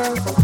[0.00, 0.39] purple.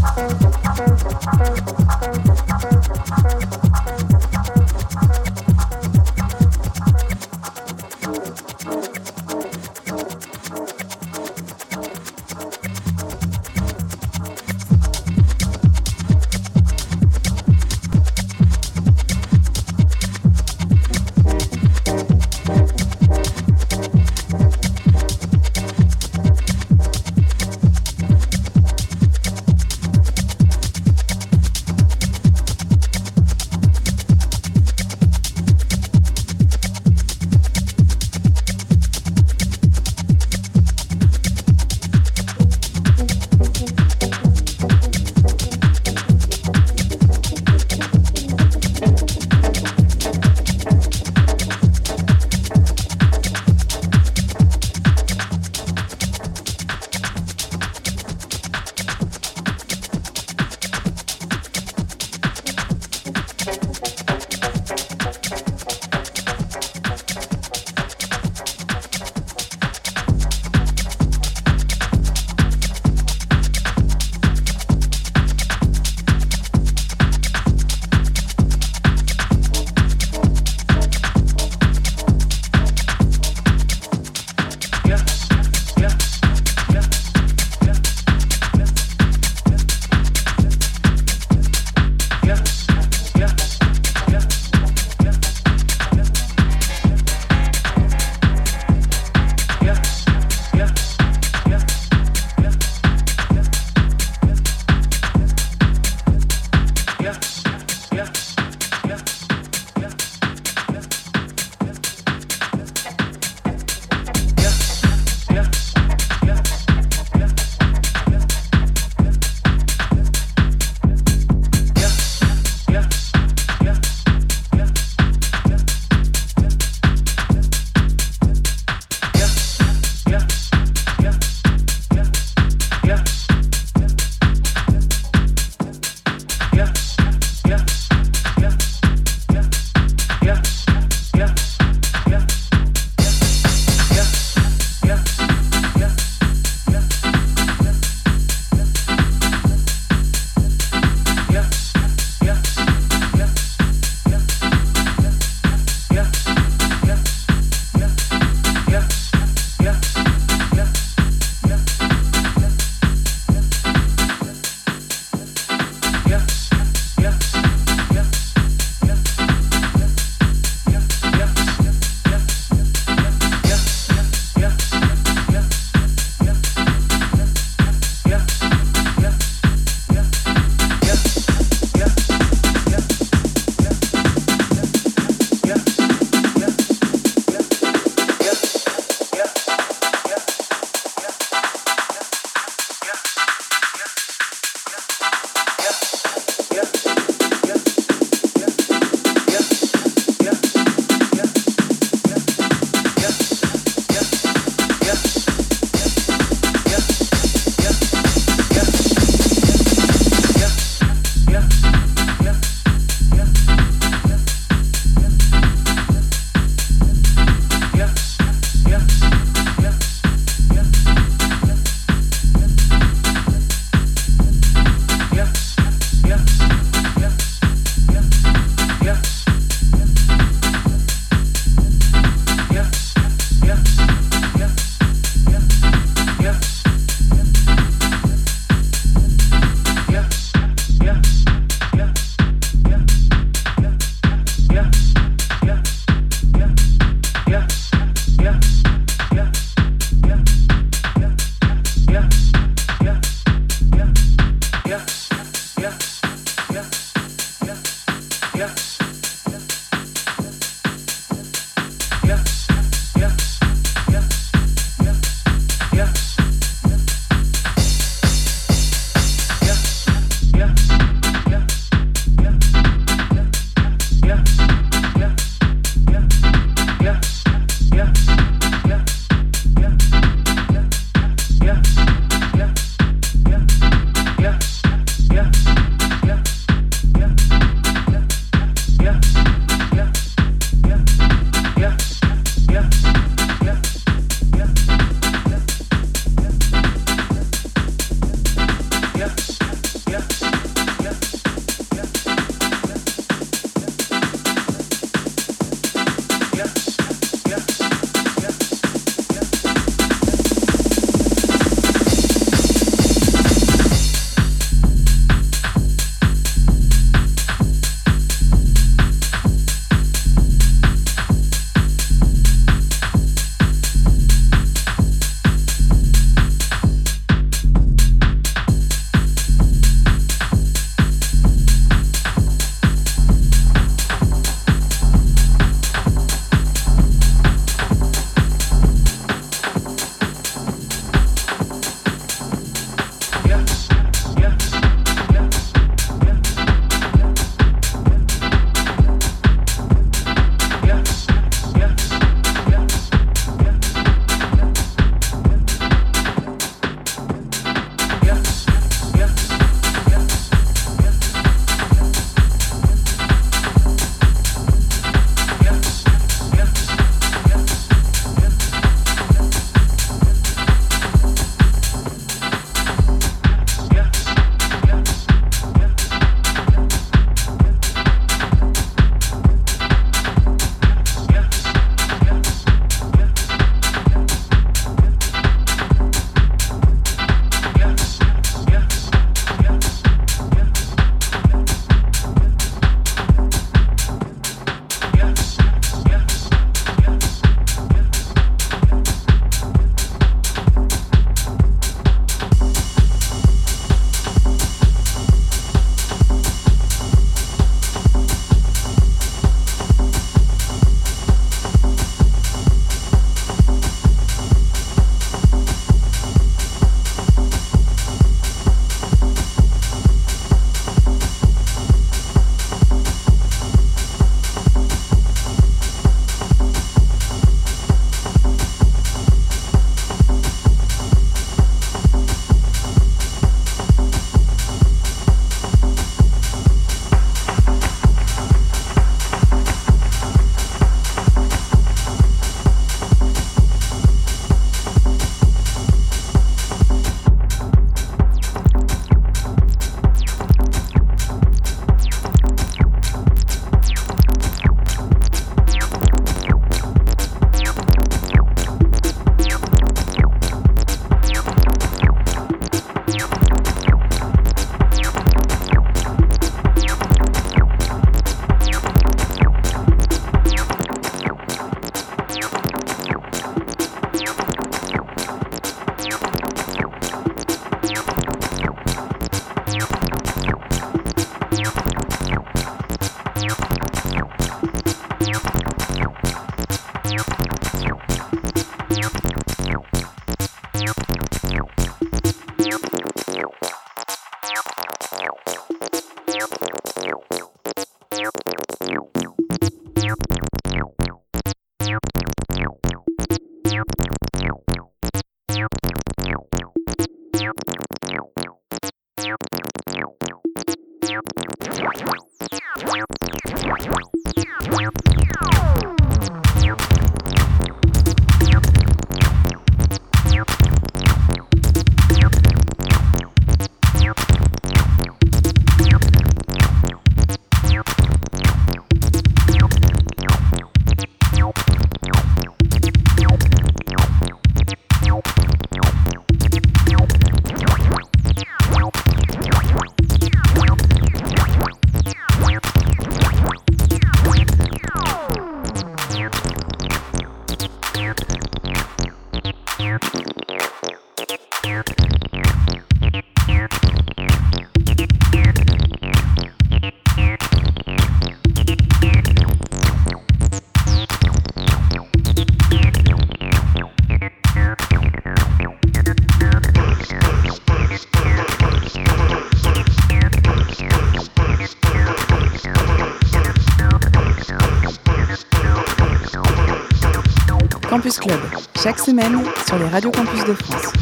[577.95, 578.19] Club,
[578.61, 580.76] chaque semaine sur les radios campus de France.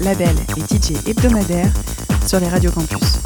[0.00, 1.72] Label et DJ hebdomadaire
[2.26, 3.25] sur les radios campus.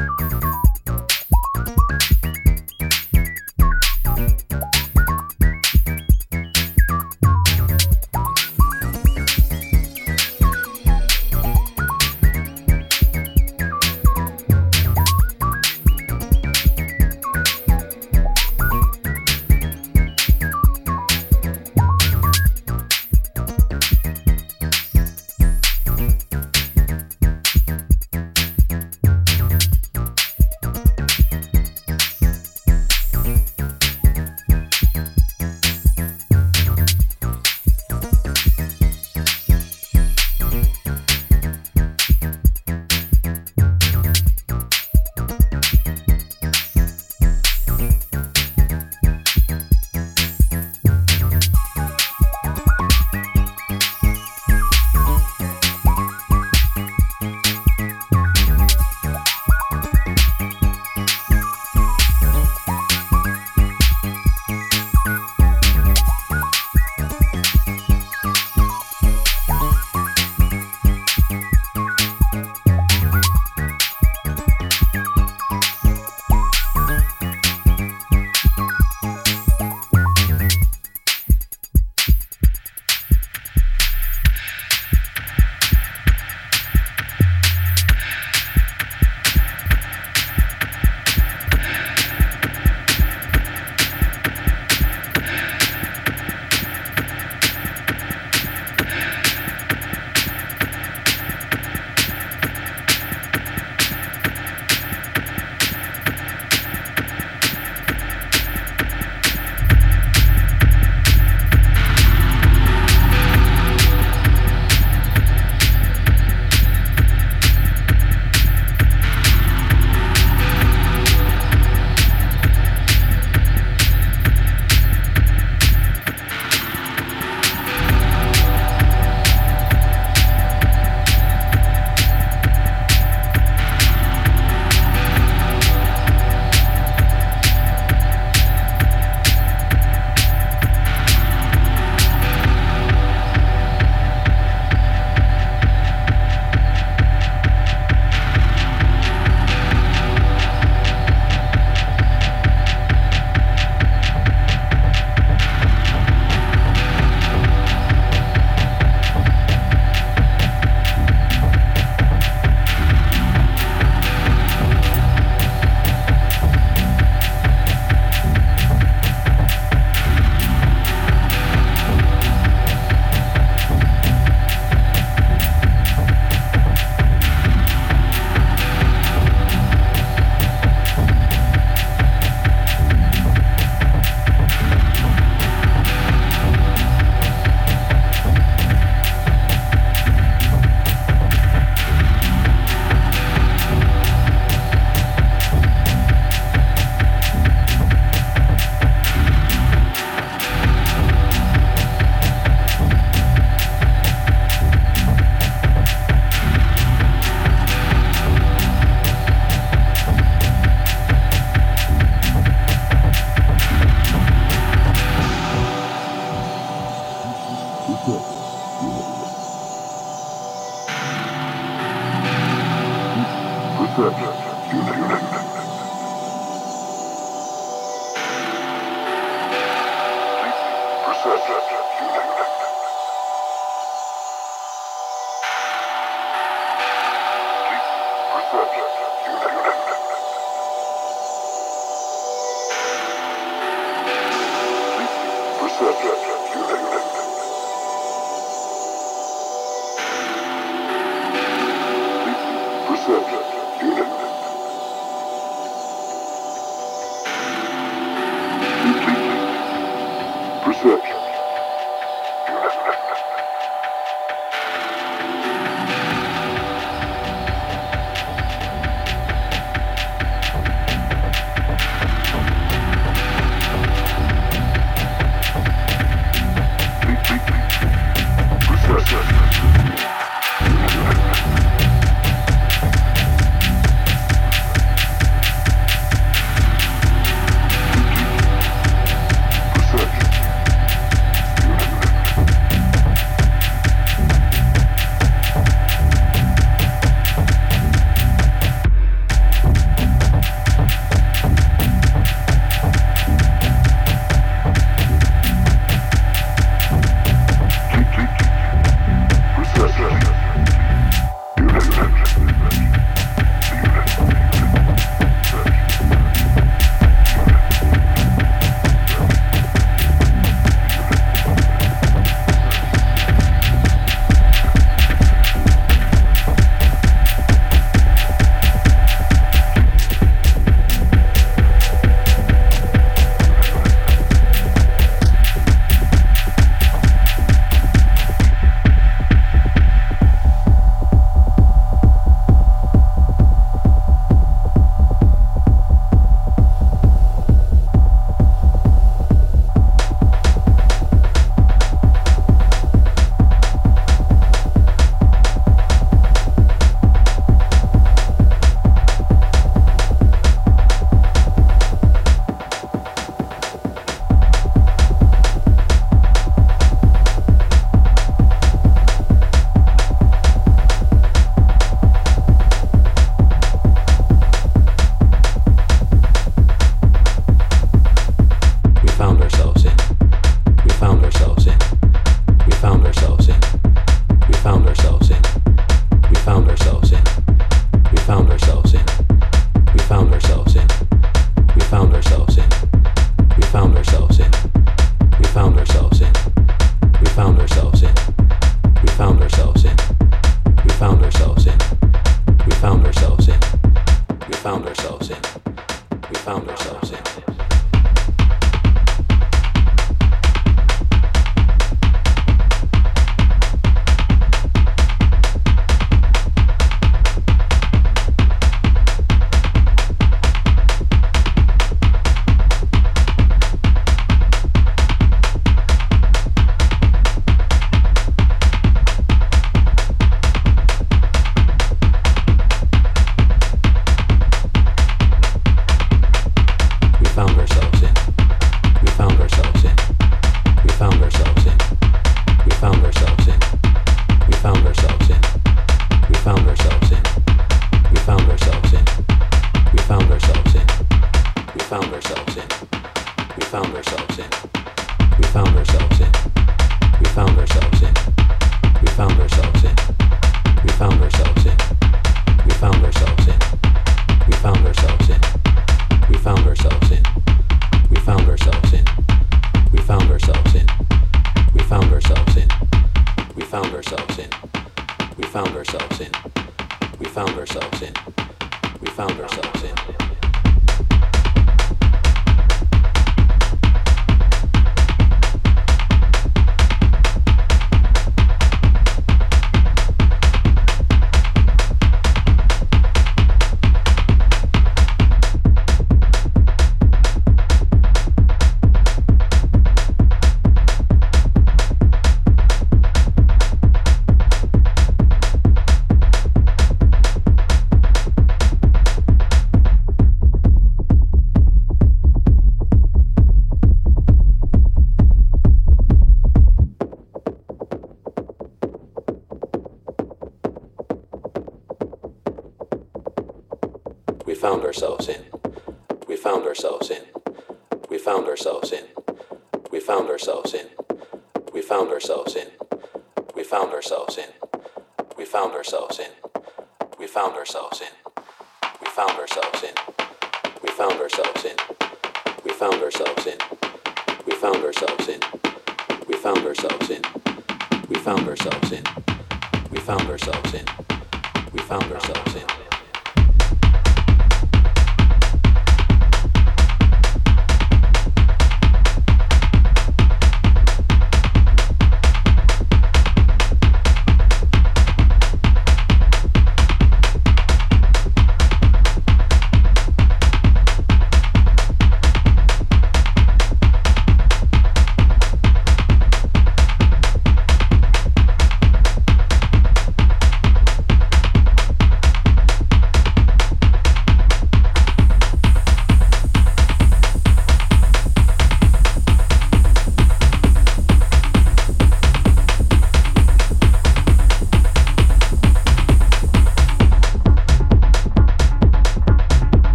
[455.63, 456.50] found ourselves in.